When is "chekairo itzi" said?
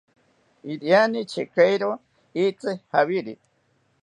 1.31-2.71